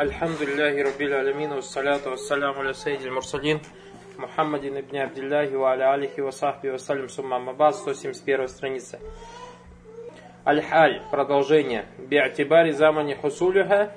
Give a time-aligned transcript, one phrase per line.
[0.00, 3.60] الحمد لله رب العالمين والصلاة والسلام على سيد المرسلين
[4.18, 8.98] محمد ибн Абдиллахи ва аля алихи ва сахби ва салям сумма мабад 171 страница.
[10.46, 11.86] Аль-Халь, продолжение.
[11.98, 13.92] Би'атибари замани хусулюха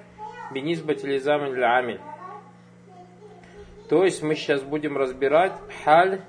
[0.51, 1.99] бинизбати ли замани амиль.
[3.89, 5.53] То есть мы сейчас будем разбирать
[5.83, 6.21] халь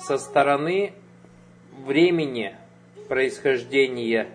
[0.00, 0.94] со стороны
[1.72, 2.56] времени
[3.08, 4.28] происхождения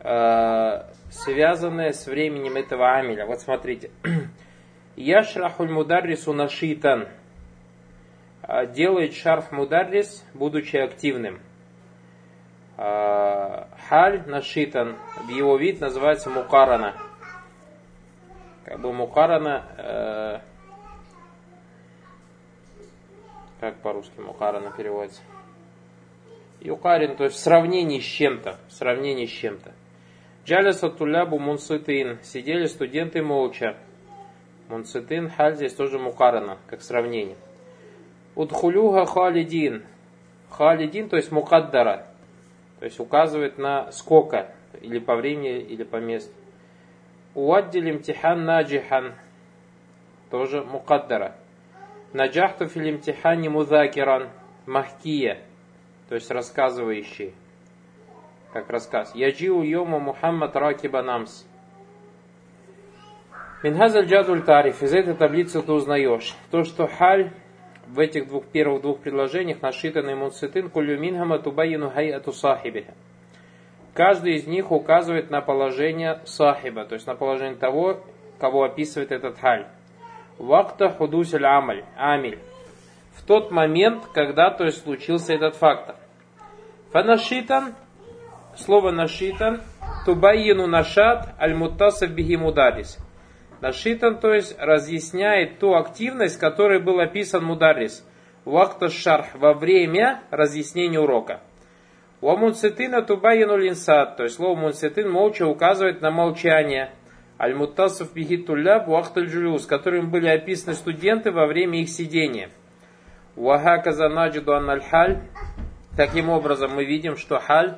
[0.00, 3.25] э, связанное с временем этого амиля.
[3.25, 3.91] Вот смотрите.
[4.95, 7.07] Яшрахуль мударрису нашитан.
[8.41, 11.39] А, делает шарф мударрис, будучи активным.
[12.77, 14.95] А, халь нашитан.
[15.29, 16.95] Его вид называется мукарана.
[18.63, 19.65] Как бы мукарана...
[19.77, 20.39] Э,
[23.61, 25.21] как по-русски мукарана переводится?
[26.59, 28.59] Юкарин, то есть в сравнении с чем-то.
[28.67, 29.71] В сравнении с чем-то.
[30.47, 32.19] Джалиса тулябу мунситин.
[32.23, 33.75] Сидели студенты молча.
[34.69, 37.35] Мунситин, халь здесь тоже мукарана, как сравнение.
[38.33, 39.83] Удхулюга халидин.
[40.49, 42.07] Халидин, то есть мукаддара.
[42.79, 44.49] То есть указывает на сколько,
[44.79, 46.31] или по времени, или по месту.
[47.35, 49.15] Уаддил имтихан наджихан.
[50.31, 51.35] Тоже мукаддара.
[52.13, 54.29] Наджахту фил имтихани мудакиран.
[54.65, 55.39] Махкия.
[56.07, 57.33] То есть рассказывающий
[58.53, 59.13] как рассказ.
[59.15, 61.45] Яджиу йома Мухаммад ракиба намс.
[63.63, 64.83] Минхазаль джадуль тариф.
[64.83, 67.31] Из этой таблицы ты узнаешь то, что халь
[67.87, 72.93] в этих двух первых двух предложениях нашитанный мунситин кулю минхама тубайину хайату сахибиха.
[73.93, 78.03] Каждый из них указывает на положение сахиба, то есть на положение того,
[78.39, 79.65] кого описывает этот халь.
[80.37, 82.39] Вакта худусель амаль, амиль.
[83.15, 85.95] В тот момент, когда то есть случился этот фактор.
[86.91, 87.73] Фанашитан
[88.59, 89.61] слово нашитан,
[90.05, 92.37] тубайину нашат аль-муттасов бихи
[93.61, 98.05] Нашитан, то есть разъясняет ту активность, которой был описан мударис.
[98.45, 101.41] Вахта шарх во время разъяснения урока.
[102.21, 106.91] У мунцитина тубайину линсад, то есть слово мунцитин молча указывает на молчание.
[107.39, 112.49] Аль-Муттасов Бихитуляб Вахталь Джулюс, которым были описаны студенты во время их сидения.
[113.35, 114.81] Ваха Наджиду Анналь
[115.95, 117.77] Таким образом мы видим, что халь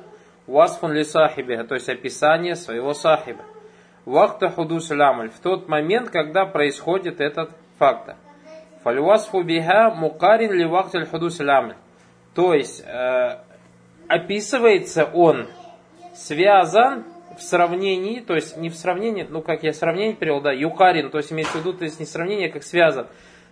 [0.50, 3.44] Васфун ли сахибиха, то есть описание своего сахиба.
[4.04, 8.16] Вахта худус лямаль, в тот момент, когда происходит этот фактор.
[8.82, 11.76] Фальвасфу биха мукарин ли вахталь худус лямаль.
[12.34, 13.38] То есть, э,
[14.08, 15.46] описывается он,
[16.14, 17.04] связан
[17.38, 21.18] в сравнении, то есть не в сравнении, ну как я сравнение перевел, да, юкарин, то
[21.18, 23.06] есть имеется в виду, то есть не сравнение, как связан,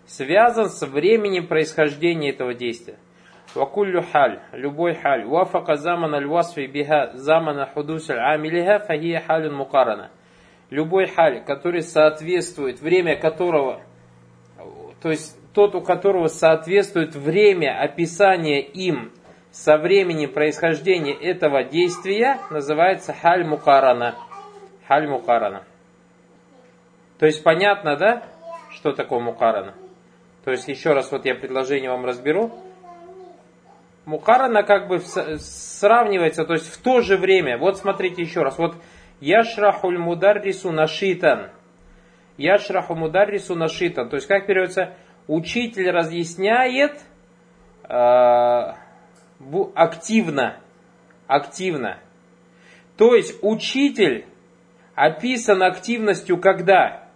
[0.06, 2.96] связан с временем происхождения этого действия.
[3.55, 10.09] وكل حال любой حال وافق زمن الوصف بها زمن حدوث عاملها فهي حال مقارنة
[10.73, 13.81] любой халь, который соответствует, время которого,
[15.01, 19.11] то есть тот, у которого соответствует время описания им
[19.51, 24.15] со временем происхождения этого действия, называется халь мукарана.
[24.87, 25.63] Халь мукарана.
[27.19, 28.23] То есть понятно, да,
[28.71, 29.75] что такое мукарана?
[30.43, 32.51] То есть еще раз вот я предложение вам разберу.
[34.08, 37.58] Мукарана как бы сравнивается, то есть в то же время.
[37.58, 38.56] Вот смотрите еще раз.
[38.56, 38.74] Вот
[39.20, 41.50] Яшрахуль мударрису нашитан.
[42.38, 44.08] Яшраху мударрису нашитан.
[44.08, 44.94] То есть как переводится?
[45.26, 47.02] Учитель разъясняет
[47.86, 48.72] э,
[49.74, 50.56] активно.
[51.26, 51.98] Активно.
[52.96, 54.24] То есть учитель
[54.94, 57.10] описан активностью когда?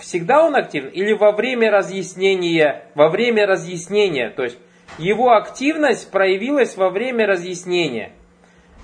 [0.00, 0.88] Всегда он активен?
[0.88, 2.88] Или во время разъяснения?
[2.96, 4.30] Во время разъяснения.
[4.30, 4.58] То есть
[4.98, 8.12] его активность проявилась во время разъяснения.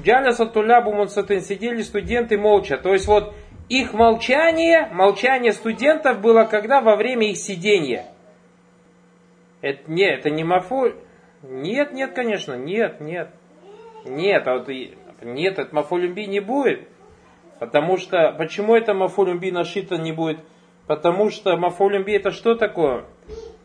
[0.03, 2.78] Джаляса тулябу мунсатын сидели студенты молча.
[2.78, 3.34] То есть вот
[3.69, 8.06] их молчание, молчание студентов было когда во время их сидения.
[9.60, 10.94] Это, нет, это не мафуль.
[11.43, 13.31] Нет, нет, конечно, нет, нет.
[14.04, 14.69] Нет, а вот,
[15.22, 16.88] нет, это мафулюмби не будет.
[17.59, 20.40] Потому что, почему это мафулюмби нашито не будет?
[20.87, 23.05] Потому что мафулюмби это что такое?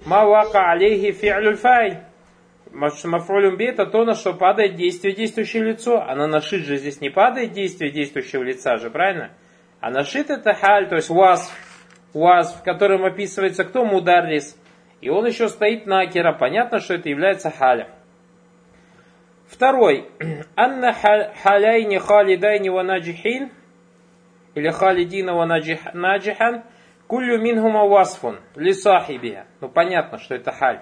[0.05, 2.01] Мавака алейхи фи'люль фай.
[2.75, 6.03] Мафролюм би это то, на что падает действие действующее лицо.
[6.05, 9.31] А на нашит же здесь не падает действие действующего лица же, правильно?
[9.79, 11.49] А нашит это халь, то есть уаз,
[12.13, 14.59] уаз, в котором описывается кто мударрис.
[14.99, 16.33] И он еще стоит на акера.
[16.33, 17.87] Понятно, что это является халем.
[19.47, 20.09] Второй.
[20.57, 23.51] Анна халяйни халидайни ва наджихин.
[24.53, 26.63] Или халидина ва наджихан.
[27.07, 28.39] Кулю минхума васфун.
[28.55, 29.45] Лисахибия.
[29.61, 30.81] Ну понятно, что это халь.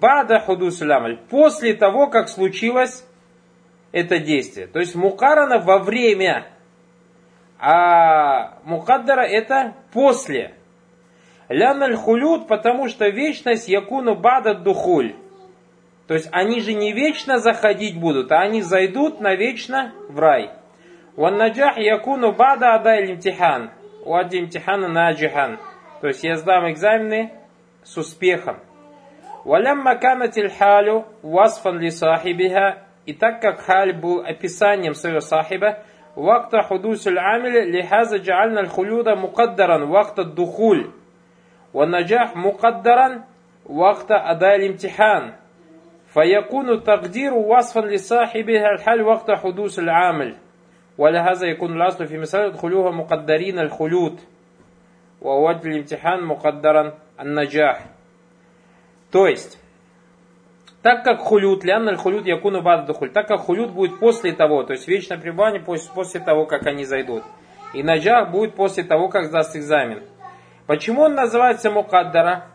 [0.00, 1.18] Бада худус лямаль.
[1.28, 3.04] После того, как случилось
[3.92, 4.66] это действие.
[4.66, 6.46] То есть мукарана во время.
[7.58, 10.54] А мукаддара это после.
[11.48, 15.14] Ляналь хулют, потому что вечность якуну бада духуль.
[16.06, 20.50] То есть они же не вечно заходить будут, а они зайдут навечно в рай.
[21.16, 23.70] Ван наджах якуну бада адай имтихан.
[24.06, 25.58] Уадди имтихана наджихан.
[26.00, 27.30] То есть я сдам экзамены
[27.84, 28.56] с успехом.
[29.45, 32.83] Валямма канатиль халю васфан ли сахибиха.
[33.05, 35.79] И так как халь был описанием своего сахиба,
[36.17, 40.91] وقت حدوث العامل لهذا جعلنا الخلود مقدرا وقت الدخول
[41.73, 43.23] والنجاح مقدرا
[43.69, 45.33] وقت أداء الامتحان
[46.07, 50.35] فيكون تقدير وصفا لصاحبها الحال وقت حدوث العامل
[50.97, 54.19] ولهذا يكون الأصل في مسألة دخولها مقدرين الخلود
[55.21, 57.85] ووجه الامتحان مقدرا النجاح
[59.12, 59.60] То есть,
[60.82, 64.72] так как хулют, лянналь хулют якуну бад духуль, так как хулют будет после того, то
[64.72, 67.22] есть вечное пребывание после, после того, как они зайдут.
[67.74, 70.02] И наджах будет после того, как сдаст экзамен.
[70.66, 72.46] Почему он называется мукаддара?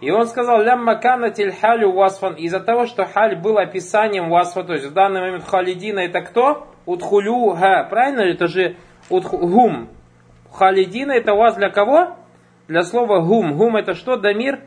[0.00, 4.74] И он сказал, лям макана халю васфан, из-за того, что халь был описанием васфа, то
[4.74, 6.68] есть в данный момент халидина это кто?
[6.84, 8.20] Удхулю ха, правильно?
[8.20, 8.76] Это же
[9.08, 9.88] гум.
[10.52, 12.16] Халидина это у вас для кого?
[12.68, 13.56] Для слова гум.
[13.56, 14.16] Гум это что?
[14.16, 14.60] Дамир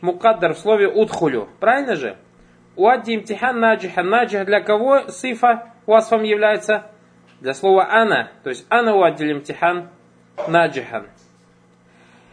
[0.00, 1.48] мукаддар в слове удхулю.
[1.60, 2.16] Правильно же?
[2.76, 4.02] Уадди имтихан наджиха.
[4.02, 6.90] Наджих для кого сифа васфом является?
[7.40, 8.30] Для слова ана.
[8.42, 9.88] То есть ана уадди имтихан
[10.48, 11.06] наджихан.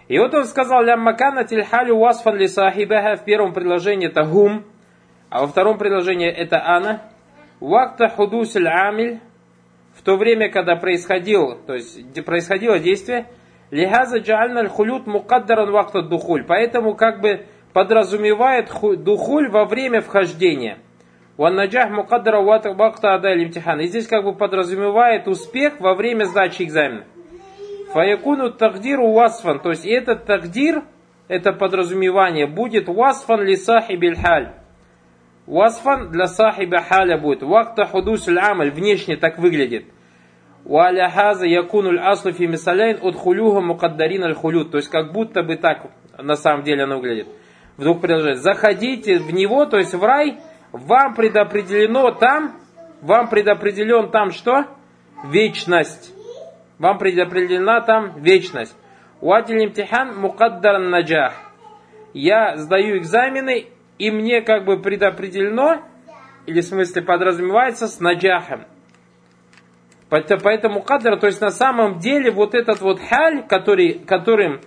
[0.08, 3.16] И вот он сказал, лям макана тильхалю васфан ли сахибаха.
[3.16, 4.66] В первом предложении это гум,
[5.30, 7.02] а во втором предложении это ана.
[7.60, 9.20] Вакта худусель амиль.
[9.94, 13.28] В то время, когда происходил, то есть происходило действие,
[13.70, 16.44] лихаза джальна хулют мукаддаран вакта духуль.
[16.46, 18.70] Поэтому как бы подразумевает
[19.04, 20.80] духуль во время вхождения.
[21.38, 23.80] Ваннаджах мукаддара вакта адаль имтихан.
[23.80, 27.06] И здесь как бы подразумевает успех во время сдачи экзамена.
[27.94, 29.60] Фаякуну тагдиру васфан.
[29.60, 30.84] То есть этот тагдир,
[31.28, 34.54] это подразумевание, будет васфан ли сахибиль халь.
[35.48, 37.44] Васфан для сахиба халя будет.
[37.44, 38.72] Вакта худус амаль.
[38.72, 39.86] Внешне так выглядит.
[40.64, 44.72] Уаля хаза якунуль аслу фи от хулюха мукаддарин аль хулют.
[44.72, 47.28] То есть как будто бы так на самом деле оно выглядит.
[47.78, 48.40] В двух предложениях.
[48.40, 50.40] Заходите в него, то есть в рай,
[50.72, 52.58] вам предопределено там,
[53.02, 54.66] вам предопределен там что?
[55.26, 56.14] Вечность
[56.82, 58.76] вам предопределена там вечность.
[59.22, 61.34] Уадиль имтихан мукаддар наджах.
[62.12, 63.68] Я сдаю экзамены,
[64.00, 65.84] и мне как бы предопределено,
[66.48, 68.66] или в смысле подразумевается с наджахом.
[70.10, 74.62] Поэтому кадр, то есть на самом деле вот этот вот халь, который, которым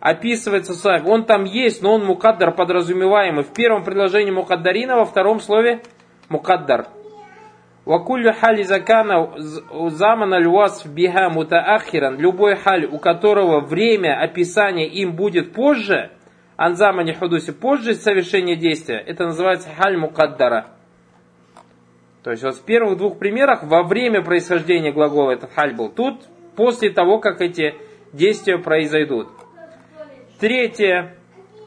[0.00, 3.44] описывается сахиб, он там есть, но он мукаддар подразумеваемый.
[3.44, 5.82] В первом предложении мукаддарина, во втором слове
[6.28, 6.88] мукаддар.
[7.84, 9.32] Вакулю хали закана
[9.90, 12.18] замана львас биха мутаахиран.
[12.18, 16.10] Любой халь, у которого время описания им будет позже,
[16.56, 20.66] анзамани худуси, позже совершения действия, это называется халь мукаддара.
[22.22, 25.88] То есть вот в первых двух примерах во время происхождения глагола этот халь был.
[25.88, 26.20] Тут
[26.54, 27.74] после того, как эти
[28.12, 29.28] действия произойдут.
[30.40, 31.16] Третье.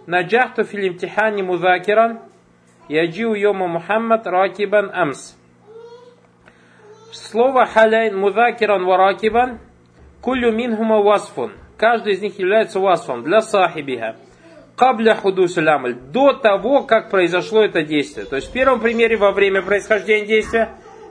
[0.08, 2.22] Наджахту филимтихани музакиран.
[2.90, 5.36] Яджиу йома Мухаммад ракибан амс.
[7.12, 9.60] Слово халяйн мудакиран варакибан
[10.22, 11.52] кулю минхума васфун.
[11.78, 14.16] Каждый из них является васфом для сахибиха.
[14.76, 15.94] Кабля худусуль амаль.
[15.94, 18.26] До того, как произошло это действие.
[18.26, 20.70] То есть в первом примере во время происхождения действия,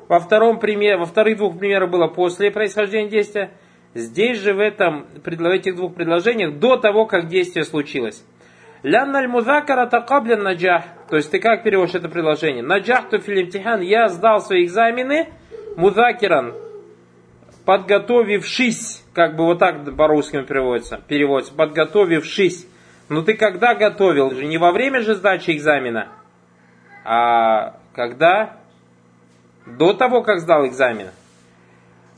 [0.08, 3.52] во втором примере, во вторых двух примерах было после происхождения действия.
[3.94, 8.24] Здесь же в, этом, в этих двух предложениях до того, как действие случилось.
[8.82, 10.84] Лянналь мудакара такабля наджах.
[11.08, 12.62] То есть ты как переводишь это предложение?
[12.62, 13.80] Наджах то филимтихан.
[13.82, 15.28] Я сдал свои экзамены
[15.76, 16.54] мудакиран,
[17.64, 22.66] подготовившись, как бы вот так по-русски переводится, переводится, подготовившись.
[23.08, 24.30] Но ты когда готовил?
[24.30, 26.08] же Не во время же сдачи экзамена,
[27.04, 28.56] а когда?
[29.66, 31.08] До того, как сдал экзамен.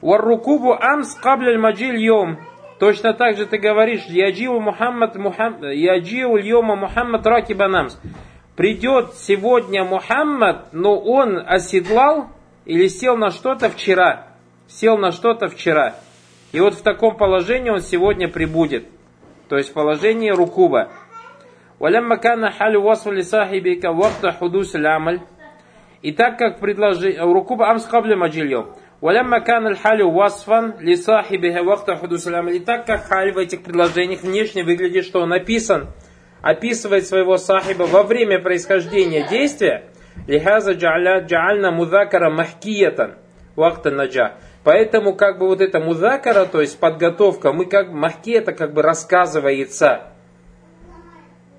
[0.04, 2.38] Варрукубу амс кабляль маджиль йом.
[2.80, 8.00] Точно так же ты говоришь, яджиу Мухаммад, Мухаммад, яджиу йома Мухаммад ракибанамс.
[8.56, 12.28] Придет сегодня Мухаммад, но он оседлал
[12.66, 14.28] или сел на что-то вчера.
[14.68, 15.96] Сел на что-то вчера.
[16.54, 18.86] И вот в таком положении он сегодня прибудет.
[19.50, 20.90] То есть в положении рукуба.
[21.80, 25.22] ولما كان حال وصف لصاحبك وقت حدوث العمل
[26.02, 28.68] и так как предложение рукуба амс кабля маджильем
[29.05, 32.49] Валяма кан халю васфан лисахибиха вахта худусалям.
[32.49, 35.89] И так как халь в этих предложениях внешне выглядит, что он описан,
[36.41, 39.91] описывает своего сахиба во время происхождения действия,
[40.27, 43.17] лихаза джаальна мудакара махкиятан
[43.57, 44.39] вахта наджа.
[44.63, 48.81] Поэтому как бы вот эта мудакара, то есть подготовка, мы как бы махкията как бы
[48.81, 50.15] рассказывается,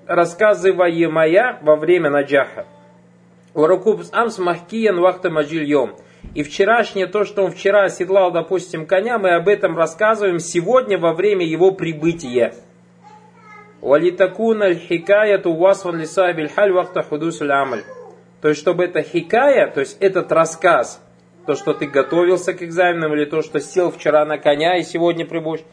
[0.08, 2.66] рассказываемая во время наджаха.
[3.54, 5.94] Уракуб амс махкиян вахта маджильем.
[6.34, 11.14] И вчерашнее, то, что он вчера оседлал, допустим, коня, мы об этом рассказываем сегодня во
[11.14, 12.54] время его прибытия.
[13.80, 17.84] Валитакуна хикаяту васван лиса бильхаль вахта худусуль амаль.
[18.42, 21.00] То есть, чтобы это хикая, то есть этот рассказ,
[21.46, 25.24] то, что ты готовился к экзаменам, или то, что сел вчера на коня и сегодня
[25.24, 25.64] прибудешь,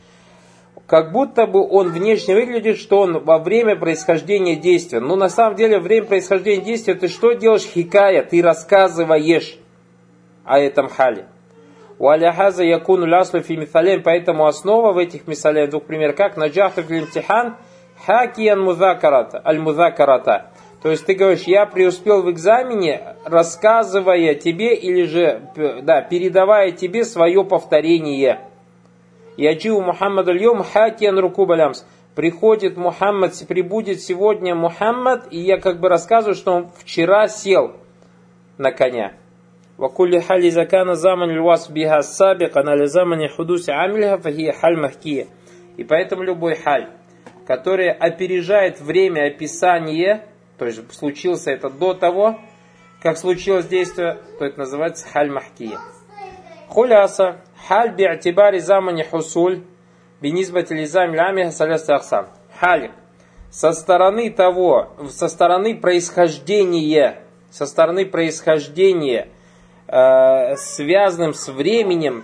[0.86, 5.00] как будто бы он внешне выглядит, что он во время происхождения действия.
[5.00, 7.63] Но на самом деле, время происхождения действия, ты что делаешь?
[7.63, 9.57] Хикая, ты рассказываешь
[10.45, 11.27] о этом хале.
[12.00, 16.83] У аляхаза якуну ляслу фи мисалем, поэтому основа в этих мисалях, двух примеров, как наджахту
[16.83, 17.57] филимтихан,
[18.05, 20.51] хакиян музакарата, аль-музакарата.
[20.81, 25.41] То есть ты говоришь, я преуспел в экзамене, рассказывая тебе или же,
[25.81, 28.41] да, передавая тебе свое повторение.
[29.38, 31.85] Яджиу Мухаммад Альем хакиян руку балямс.
[32.15, 37.77] Приходит Мухаммад, прибудет сегодня Мухаммад, и я как бы рассказываю, что он вчера сел
[38.57, 39.13] на коня.
[39.78, 45.26] وكل حال إذا كان زمن الوصف بها السابق على زمن حدوث عملها فهي حال مهكية.
[45.76, 46.88] И поэтому любой халь,
[47.47, 50.26] который опережает время описания,
[50.58, 52.37] то есть случился это до того,
[53.00, 55.78] как случилось действие, то это называется халь махкия.
[56.66, 57.37] Хуляса,
[57.68, 59.62] халь би'атибари замани хусуль,
[60.20, 62.26] бинизбати лизам лями саляса ахсан.
[62.58, 62.90] Халь,
[63.50, 67.20] со стороны того, со стороны происхождения,
[67.50, 69.31] со стороны происхождения –
[69.93, 72.23] э, связанным с временем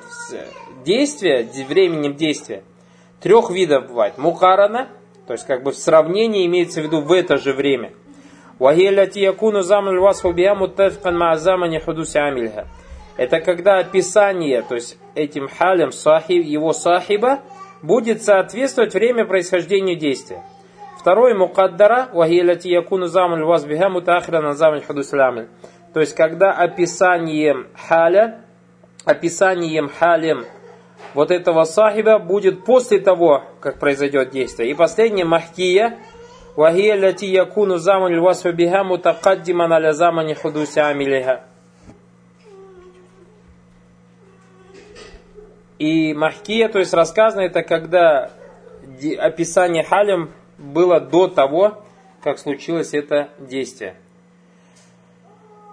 [0.84, 2.64] действия, временем действия,
[3.22, 4.18] трех видов бывает.
[4.18, 4.90] Мухарана,
[5.28, 7.92] то есть как бы в сравнении имеется в виду в это же время.
[13.18, 17.42] Это когда описание, то есть этим халем сахиб, его сахиба,
[17.84, 20.42] будет соответствовать время происхождения действия.
[21.00, 25.14] Второй мукаддара, вахиляти якуну замаль вазбиха мутахира на замаль худус
[25.94, 28.42] то есть, когда описанием халя,
[29.06, 30.46] описанием халем
[31.14, 34.70] вот этого сахиба будет после того, как произойдет действие.
[34.70, 35.98] И последнее, махкия,
[36.56, 41.46] вахия ляти якуну заман львасфа биха мутакаддиман аля замани худуся амилиха.
[45.80, 48.32] И махкия, то есть рассказано, это когда
[49.18, 51.84] описание халем было до того,
[52.22, 53.96] как случилось это действие.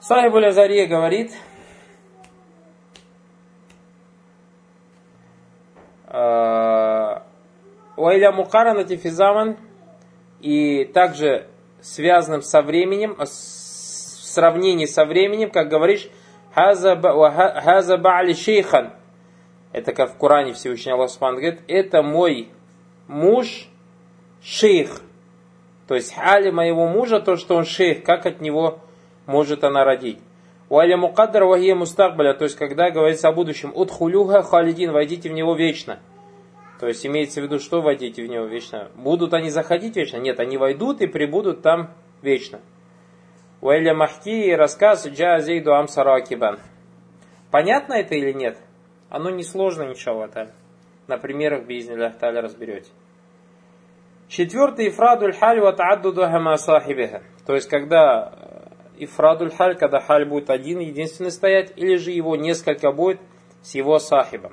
[0.08, 1.32] Сахиб Азария говорит,
[7.96, 9.56] Уайля Мукарана Тифизаман
[10.38, 11.48] и также
[11.80, 16.08] связанным со временем, в сравнении со временем, как говоришь,
[16.54, 18.92] Хаза Ба'али Шейхан.
[19.72, 22.50] Это как в Коране Всевышний Аллах Субхану говорит, это мой
[23.08, 23.68] муж
[24.40, 25.00] шейх.
[25.88, 28.78] То есть хали моего мужа, то, что он шейх, как от него
[29.26, 30.18] может она родить.
[30.68, 35.54] Уаля мукаддар вахия мустакбаля, то есть когда говорится о будущем, утхулюха халидин, войдите в него
[35.54, 36.00] вечно.
[36.80, 38.90] То есть имеется в виду, что войдите в него вечно?
[38.97, 40.18] Будут они заходить вечно?
[40.18, 41.90] Нет, они войдут и прибудут там
[42.21, 42.61] вечно.
[43.61, 46.59] Уэля махки рассказ джа зейду амсаракибан.
[47.50, 48.59] Понятно это или нет?
[49.09, 50.30] Оно несложно, иншаллах.
[51.06, 52.90] На примерах бизнеля таля разберете.
[54.28, 57.23] Четвертый ифрадуль халь ва тааддуду хама сахибиха.
[57.47, 58.45] То есть, когда
[58.98, 63.20] ифрадуль халь, когда халь будет один, единственный стоять, или же его несколько будет
[63.62, 64.52] с его сахибом.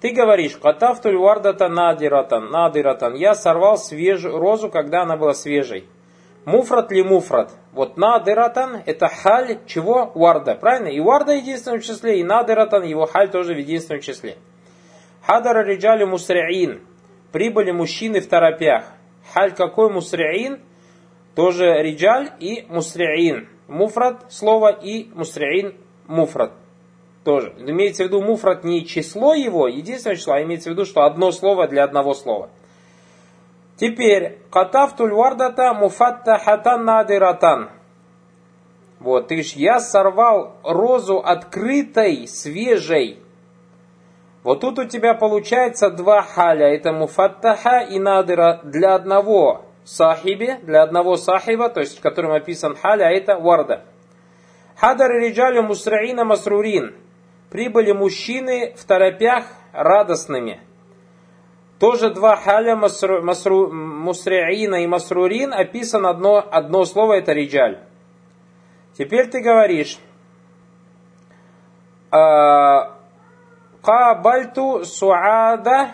[0.00, 3.14] Ты говоришь, катафтуль вардата надиратан, надиратан.
[3.14, 5.88] Я сорвал свежую розу, когда она была свежей.
[6.44, 7.50] Муфрат ли муфрат?
[7.72, 10.12] Вот надиратан это халь чего?
[10.14, 10.56] Варда.
[10.56, 10.88] Правильно?
[10.88, 14.36] И варда в единственном числе, и надиратан, его халь тоже в единственном числе.
[15.26, 16.82] Хадара риджали мусриин.
[17.32, 18.84] Прибыли мужчины в торопях.
[19.32, 20.60] Халь какой мусриин?
[21.34, 23.48] Тоже риджаль и мусриин.
[23.66, 25.74] Муфрат слово и мусриин
[26.06, 26.52] муфрат.
[27.24, 27.54] Тоже.
[27.58, 31.32] Имеется в виду муфрат не число его, единственное число, а имеется в виду, что одно
[31.32, 32.50] слово для одного слова.
[33.76, 37.70] Теперь, катафтуль вардата муфатта хатан надиратан.
[39.00, 43.18] Вот, ты ж я сорвал розу открытой, свежей.
[44.44, 46.68] Вот тут у тебя получается два халя.
[46.68, 52.74] Это муфаттаха и надира для одного сахибе, для одного сахиба, то есть в котором описан
[52.74, 53.84] халя, а это варда.
[54.76, 56.94] Хадар риджалю мусраина масрурин.
[57.50, 60.60] Прибыли мужчины в торопях радостными.
[61.78, 67.80] Тоже два халя масру, масру, мусриина и масрурин описано одно, одно слово, это риджаль.
[68.96, 69.98] Теперь ты говоришь,
[72.10, 72.94] э,
[73.82, 75.90] Кабальту суада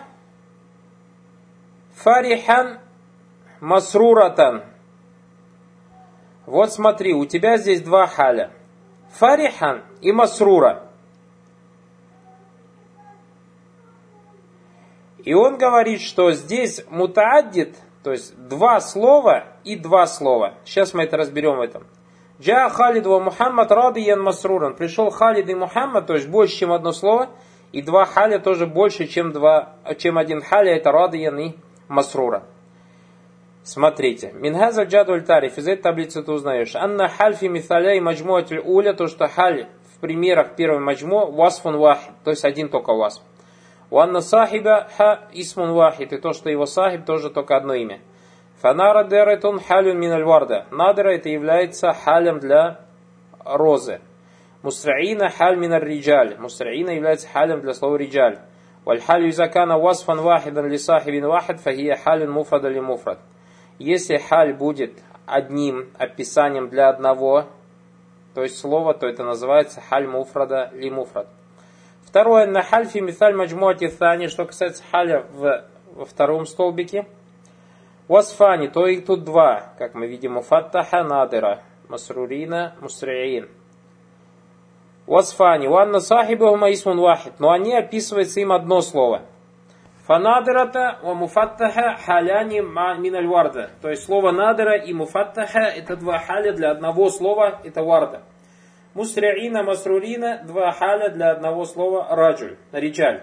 [1.95, 2.79] фарихан
[3.61, 4.63] масруратан.
[6.45, 8.51] Вот смотри, у тебя здесь два халя.
[9.13, 10.83] Фарихан и масрура.
[15.23, 20.55] И он говорит, что здесь мутааддит, то есть два слова и два слова.
[20.65, 21.85] Сейчас мы это разберем в этом.
[22.41, 24.75] Джа Халид ва Мухаммад радиян масруран.
[24.75, 27.29] Пришел Халид и Мухаммад, то есть больше, чем одно слово.
[27.71, 31.55] И два халя тоже больше, чем, два, чем один халя, это радиян и
[31.87, 32.43] масрура.
[33.62, 34.32] Смотрите.
[34.32, 35.58] Минхаза джадуль тариф.
[35.58, 36.76] Из этой таблицы ты узнаешь.
[36.76, 38.94] Анна хальфи миталя и маджмуатиль уля.
[38.94, 42.12] То, что халь в примерах первой маджму васфун вахид.
[42.24, 43.22] То есть один только васф.
[43.90, 46.12] Уанна сахиба ха исмун вахид.
[46.12, 48.00] И то, что его сахиб тоже только одно имя.
[48.60, 50.66] Фанара деретун халюн миналь варда.
[50.70, 52.80] Надра это является халем для
[53.44, 54.00] розы.
[54.62, 56.36] Мусраина халь миналь риджаль.
[56.38, 58.38] Мусраина является халем для слова риджаль.
[58.86, 63.18] والحال إذا كان وصفا واحدا لصاحب واحد فهي حال مفرد لمفرد.
[63.81, 64.93] если халь будет
[65.25, 67.47] одним описанием для одного,
[68.35, 71.27] то есть слова, то это называется халь муфрада ли муфрад.
[72.05, 77.07] Второе, на хальфи миталь маджмуати thani, что касается халя в, во втором столбике.
[78.07, 83.49] Васфани, то их тут два, как мы видим, муфаттаха надыра, масрурина, мусриин.
[85.07, 89.23] Васфани, ванна сахибахума исмун вахид, но они описываются им одно слово.
[90.06, 92.60] Фанадырата ва муфаттаха халяни
[93.00, 93.70] миналь варда.
[93.82, 98.22] То есть слово надыра и муфаттаха это два халя для одного слова, это варда.
[98.94, 103.22] Мусриина, масрурина, два халя для одного слова раджуль, риджаль.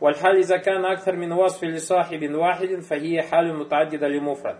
[0.00, 4.56] والحال إذا كان أكثر من وصف لصاحب واحد فهي حال متعددة لمفرد.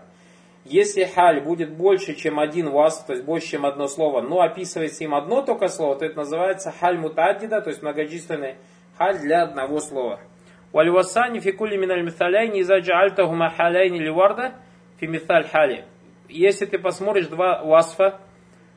[0.65, 5.03] Если халь будет больше, чем один васф, то есть больше, чем одно слово, но описывается
[5.05, 8.55] им одно только слово, то это называется халь мутаддида, то есть многочисленный
[8.97, 10.19] халь для одного слова.
[10.72, 14.54] Вальвасани фикули миналь миталяйни иза джаальтахума халяйни ливарда
[14.98, 15.84] фи миталь хали.
[16.28, 18.20] Если ты посмотришь два васфа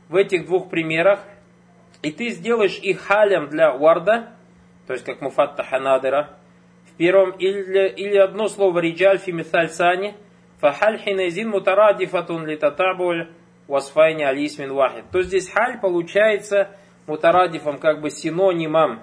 [0.09, 1.21] в этих двух примерах,
[2.01, 4.33] и ты сделаешь их халем для варда,
[4.87, 6.37] то есть как муфатта ханадера,
[6.91, 10.15] в первом, или, или одно слово риджаль фи миталь сани,
[10.59, 13.29] фахаль хинезин мутарадифатун литатабуль
[13.67, 15.05] васфайни алисмин вахид.
[15.11, 16.69] То здесь халь получается
[17.07, 19.01] мутарадифом, как бы синонимом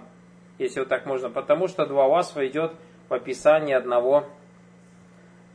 [0.62, 2.72] если вот так можно, потому что два васфа идет
[3.10, 4.26] в описании одного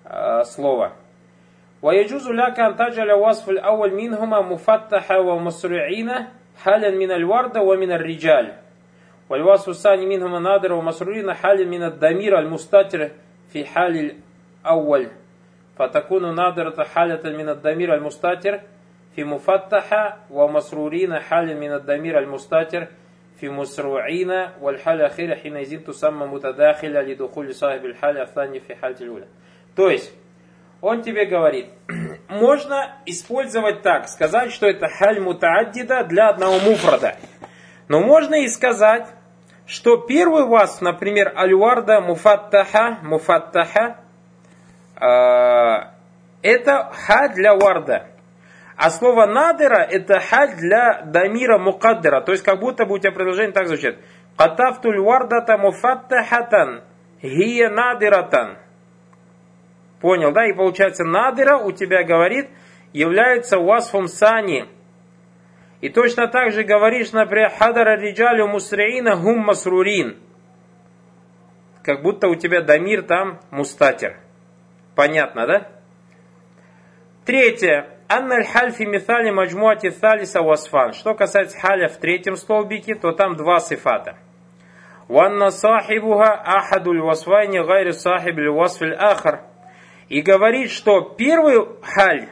[0.04, 0.92] э, слова.
[1.82, 6.10] ويجوز لك أن تجعل وصف الأول منهما مفتحة ومسرعين
[6.56, 8.52] حالا من الوردة ومن الرجال
[9.28, 13.10] والوصف الثاني منهما نادر ومسرورين حالا من الضمير المستتر
[13.52, 14.14] في حال
[14.64, 15.08] الأول
[15.78, 18.60] فتكون نادرة حالة من الضمير المستتر
[19.16, 22.86] في مفتحة ومسرورين حالا من الضمير المستتر
[23.40, 29.26] في مسروعين والحالة الأخيرة حينئذ تسمى متداخلة لدخول صاحب الحالة الثانية في حالة الأولى.
[29.74, 30.12] То есть,
[30.80, 31.66] он тебе говорит,
[32.28, 37.16] можно использовать так, сказать, что это халь мутааддида для одного муфрада.
[37.88, 39.06] Но можно и сказать,
[39.66, 43.96] что первый вас, например, альварда муфаттаха, муфаттаха,
[45.00, 45.92] э,
[46.42, 48.06] это ха для варда.
[48.77, 52.21] А слово надыра это халь для дамира мукаддера.
[52.21, 53.97] То есть как будто бы у тебя предложение так звучит.
[54.37, 56.83] Катафтуль вардата муфаттахатан.
[57.23, 58.59] Гия надыратан.
[59.99, 60.45] Понял, да?
[60.45, 62.49] И получается надыра у тебя говорит,
[62.93, 64.67] является васфом сани.
[65.81, 70.17] И точно так же говоришь, например, хадара риджалю мусриина гум масрурин.
[71.81, 74.19] Как будто у тебя дамир там мустатер.
[74.93, 75.67] Понятно, да?
[77.25, 77.96] Третье.
[78.09, 80.93] Анна аль-хальфи мithали маджмуати талиса васфан.
[80.93, 84.17] Что касается халя в третьем столбике, то там два сифата.
[85.09, 89.41] Ванна сахибуха ахадуль васфайни гайри сахиб васфиль ахар.
[90.07, 92.29] И говорит, что первый халь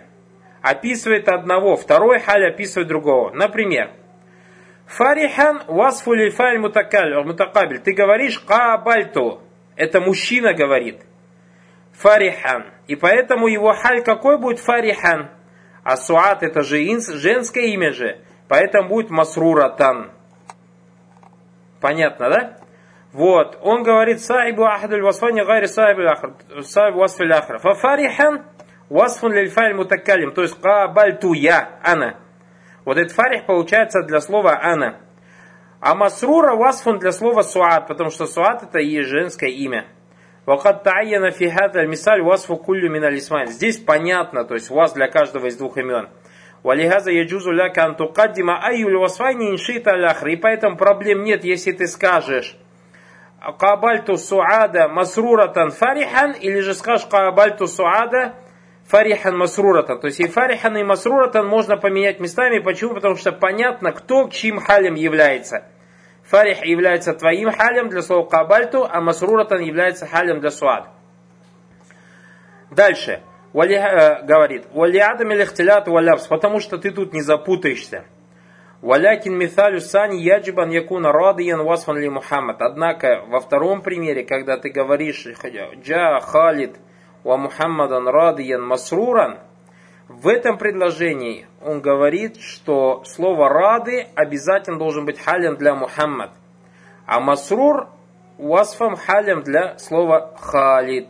[0.62, 3.32] описывает одного, второй халь описывает другого.
[3.32, 3.92] Например,
[4.88, 7.80] Фарихан васфу лильфаль мутакабель.
[7.80, 9.42] Ты говоришь кабальту.
[9.76, 11.02] Это мужчина говорит.
[11.94, 12.66] Фарихан.
[12.88, 15.32] И поэтому его халь какой будет фарихан?
[15.86, 16.78] А суат это же
[17.14, 18.18] женское имя же.
[18.48, 20.12] Поэтому будет масруратан.
[21.80, 22.58] Понятно, да?
[23.14, 26.34] Вот, он говорит, صاحب أحد الوصفين غير صاحب آخر،
[26.64, 27.60] صاحب وصف الآخر.
[27.60, 28.46] ففرحا
[28.90, 32.18] وصف للفاعل المتكلم, то есть قابلت я, أنا.
[32.84, 34.98] Вот этот فرح получается для слова أنا.
[35.82, 39.86] А مسرورة وصف для слова سعاد, потому что سعاد это и женское имя.
[40.46, 43.48] وقد تعين في هذا المثال وصف كل من الاسمين.
[43.48, 46.10] Здесь понятно, то есть вас для каждого из двух имен.
[46.64, 50.28] ولهذا يجوز لك أن تقدم أي الوصفين إن شئت الآخر.
[50.28, 52.56] И поэтому проблем нет, если ты скажешь
[53.60, 58.36] кабальту суада масруратан фарихан, или же скажешь кабальту суада
[58.88, 60.00] фарихан масруратан.
[60.00, 62.60] То есть и фарихан, и масруратан можно поменять местами.
[62.60, 62.94] Почему?
[62.96, 65.66] Потому что понятно, кто чьим халям является.
[66.26, 70.88] Фарих является твоим халем для слова кабальту, а масруратан является халем для суад.
[72.72, 73.22] Дальше.
[73.54, 78.04] Вали, э, говорит, валиадам илихтилят валябс, потому что ты тут не запутаешься.
[78.82, 82.62] Валякин мithалю сани яджибан якуна радиян васфан ли Мухаммад.
[82.62, 86.76] Однако во втором примере, когда ты говоришь джа халид
[87.24, 89.40] ва Мухаммадан радиян масруран,
[90.08, 96.32] в этом предложении он говорит, что слово рады обязательно должен быть халем для Мухаммад.
[97.08, 97.90] А масрур
[98.38, 101.08] васфам халем для слова халид.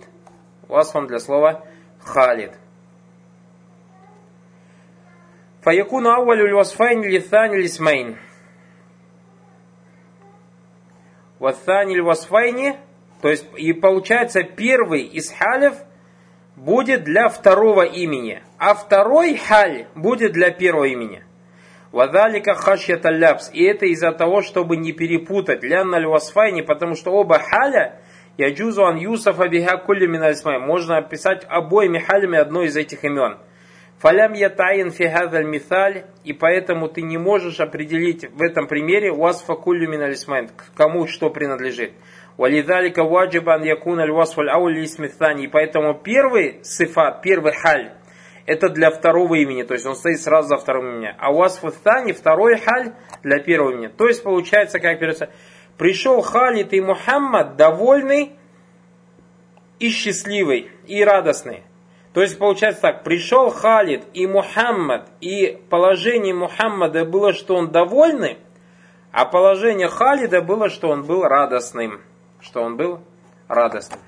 [0.67, 1.65] Васфам для слова
[1.99, 2.53] халид.
[5.61, 8.17] فيكون أول الوصفين لثاني الاسمين.
[11.39, 12.77] وثاني الوصفين,
[13.21, 15.75] то есть и получается первый из халей
[16.55, 21.23] будет для второго имени, а второй халь будет для первого имени.
[21.91, 23.49] وذلك خشية اللبس.
[23.53, 25.63] И это из-за того, чтобы не перепутать.
[25.63, 28.01] لأن الوصفين, потому что оба халя
[28.37, 30.59] يجوز أن يوصف بها كل من الاسمين.
[30.59, 33.37] Можно описать обоими халями одно из этих имен.
[33.99, 39.55] فلم يتعين في هذا المثال, и поэтому ты не можешь определить в этом примере وصف
[39.55, 41.93] كل من الاسمين, кому что принадлежит.
[42.35, 47.93] ولذلك وجب أن يكون الوصف الـ и поэтому первый сифат, первый халь,
[48.45, 51.15] это для второго имени, то есть он стоит сразу за вторым именем.
[51.17, 53.87] А وصف ثاني, второй халь для первого имени.
[53.87, 55.29] То есть получается, как переводится,
[55.77, 58.33] пришел Халид и Мухаммад довольный
[59.79, 61.63] и счастливый, и радостный.
[62.13, 68.37] То есть получается так, пришел Халид и Мухаммад, и положение Мухаммада было, что он довольный,
[69.11, 72.01] а положение Халида было, что он был радостным.
[72.41, 72.99] Что он был
[73.47, 73.99] радостным.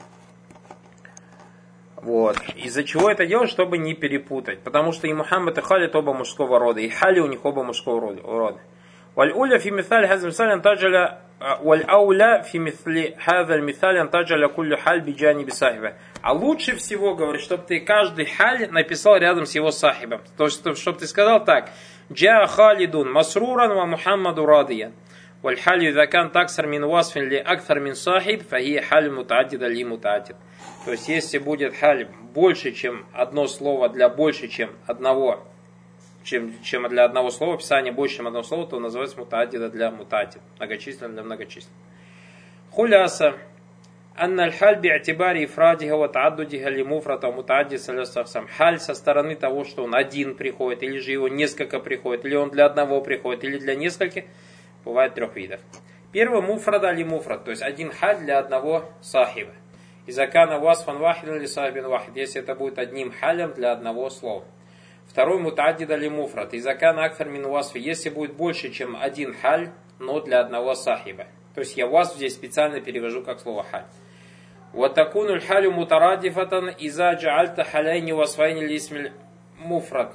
[2.07, 2.37] Вот.
[2.57, 4.61] Из-за чего это делать, чтобы не перепутать.
[4.61, 8.01] Потому что и Мухаммад, и Халид оба мужского рода, и Хали у них оба мужского
[8.01, 8.61] рода.
[9.17, 11.19] والأولى في مثال هذا المثال أن تجعل
[11.63, 15.95] والأولى في مثل هذا المثال أن تجعل كل حال بجانب صاحبه.
[16.23, 20.23] А лучше всего, говорит, чтобы ты каждый халь написал рядом с его сахибом.
[20.39, 21.69] То есть, чтобы ты сказал так.
[22.13, 24.93] Джа халидун масруран ва Мухаммаду радиян.
[25.43, 30.37] والحال إذا كان أكثر من وصف لأكثر من صاحب فهي حال متعددة لمتعدد.
[30.86, 35.46] То есть, если будет халь больше, чем одно слово для больше, чем одного
[36.28, 40.42] чем, чем для одного слова, описание больше, чем одного слова, то называется мутадида для мутадид,
[40.58, 41.78] многочисленно для многочисленных.
[42.72, 43.36] Хуляса.
[44.20, 48.48] Аль-халь би'атибари ифрадиха ва тааддудиха ли муфрата мутадди салясахсам.
[48.48, 52.50] Халь со стороны того, что он один приходит, или же его несколько приходит, или он
[52.50, 54.26] для одного приходит, или для нескольких,
[54.84, 55.62] бывает трех видов.
[56.12, 59.54] Первый муфрада ли муфрад, то есть один халь для одного сахиба.
[60.07, 64.45] Изакана васфан вахид или сахибин вахид, если это будет одним халем для одного слова.
[65.07, 66.55] Второй мутаддид али муфрат.
[66.55, 67.79] Изакан акфар мин васфи.
[67.79, 71.27] Если будет больше, чем один халь, но для одного сахиба.
[71.55, 73.85] То есть я вас здесь специально перевожу как слово халь.
[74.75, 79.13] وتكون الحال مترادفة إذا جعلت حالين وصفين لاسم
[79.61, 80.15] муфрат.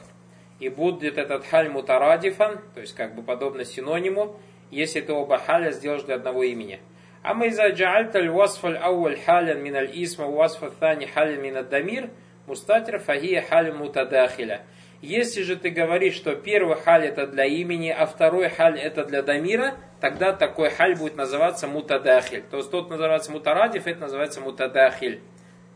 [0.60, 4.36] И будет этот халь мутарадифан, то есть как бы подобно синониму,
[4.72, 6.80] если ты оба халя сделаешь для одного имени.
[7.23, 12.11] Мы за джаальта аль-васф аль-ауаль халян мин аль-исма, васф аль-thани халян мин дамир
[12.47, 14.63] мустатир фахия халь мутадахиля.
[15.01, 19.23] Если же ты говоришь, что первый халь это для имени, а второй халь это для
[19.23, 22.43] дамира, тогда такой халь будет называться мутадахиль.
[22.51, 25.21] То есть тот называется мутарадиф, это называется мутадахиль.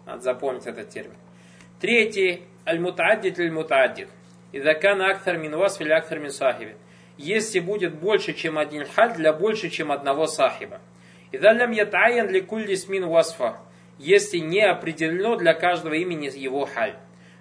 [0.05, 1.17] Надо запомнить этот термин.
[1.81, 4.09] Третий, аль-мутаддид аль-мутаддид.
[4.51, 6.77] Идакан акthар мин вас или акthар мин сахиби.
[7.19, 10.81] Если будет больше, чем один халь, для больше, чем одного сахиба.
[11.37, 13.59] Идалям ятаян ли кулли смин васфа.
[13.99, 16.97] Если не определено для каждого имени его халь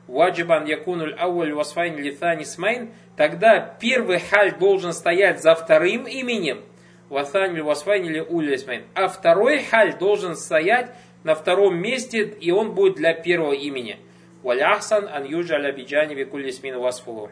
[0.07, 6.63] وجب أن يكون الأول الوصفين لثاني الاسمين, тогда первый халь должен стоять за вторым именем,
[7.09, 10.91] وصفين وصفين لأول الاسمين, а второй халь должен стоять
[11.23, 13.97] на втором месте, и он будет для первого имени.
[14.43, 17.31] والأحسن أن يجعل بجانب كل اسم وصفه.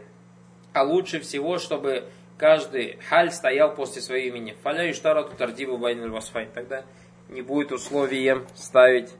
[0.73, 2.05] А лучше всего, чтобы
[2.37, 4.55] каждый халь стоял после своего имени.
[4.63, 6.49] فلا يشترط الترتيب بين الوصفين.
[6.53, 6.83] Тогда
[7.29, 9.13] не будет условием ставить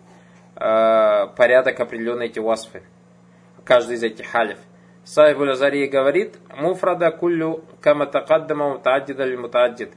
[0.56, 2.84] э, порядок определенной эти васфы
[3.63, 4.58] каждый из этих халиф.
[5.06, 9.91] Сайб Азари говорит, муфрада куллю кама такаддама мутаддида ли мутаддид.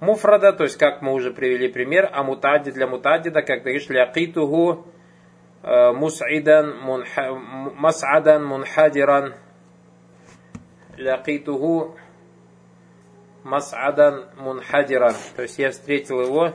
[0.00, 3.88] Муфрада, то есть как мы уже привели пример, а мутаддид для мутаддида, как ты говоришь,
[3.88, 4.86] ляқитугу
[5.62, 6.76] э, мус'iдан
[7.76, 9.34] мас'адан мунхадиран
[10.96, 11.96] ляқитугу
[13.48, 15.14] мас'адан мунхадиран.
[15.36, 16.52] То есть я встретил его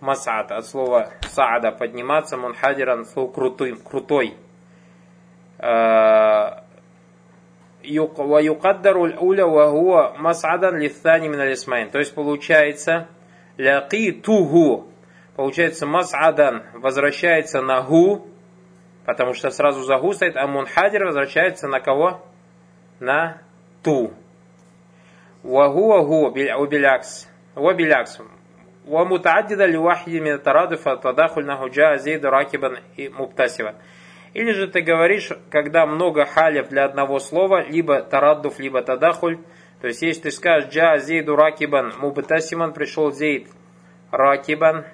[0.00, 4.34] мас'ад от слова саада подниматься, мунхадиран слово крутым, крутой.
[5.58, 6.62] Э,
[7.88, 13.08] Ваюкаддару уля вагуа мас'адан лифтани мин То есть получается
[13.56, 14.88] ляки тугу.
[15.36, 18.26] Получается мас'адан возвращается на гу,
[19.04, 22.22] потому что сразу за гу стоит, а мунхадир возвращается на кого?
[22.98, 23.42] На
[23.82, 24.12] ту.
[25.45, 27.27] Вагуа гу билякс.
[27.55, 28.21] Вабилякс.
[28.87, 33.75] ومتعددا لواحد من الترادف التداخل نحو جاء زيد راكبا مبتسما.
[34.33, 39.37] Или же ты говоришь, когда много халев для одного слова, либо тараддуф, либо тадахуль.
[39.81, 43.47] То есть, если ты скажешь, джа зейду ракибан мубтасиман, пришел зейд
[44.09, 44.85] ракибан,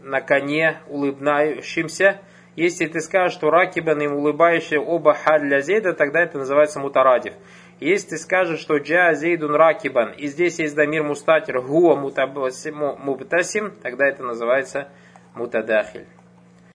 [0.00, 2.20] на коне, улыбающимся.
[2.56, 7.34] Если ты скажешь, что ракибан и улыбающий оба халь для зейда, тогда это называется мутарадив.
[7.79, 14.07] Если ты скажешь, что джа зейдун ракибан, и здесь есть дамир мустатир гуа мубтасим, тогда
[14.07, 14.89] это называется
[15.33, 16.07] мутадахиль.